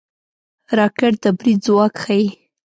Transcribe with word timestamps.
راکټ 0.77 1.13
د 1.23 1.25
برید 1.37 1.59
ځواک 1.67 1.93
ښيي 2.03 2.27